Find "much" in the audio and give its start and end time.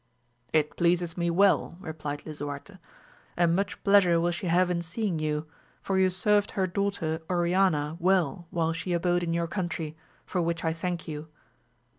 3.55-3.83